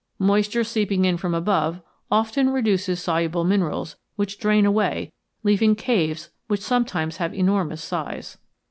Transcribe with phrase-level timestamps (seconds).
[0.17, 6.61] Moisture seeping in from above often reduces soluble minerals which drain away, leaving caves which
[6.61, 8.39] sometimes have enormous size.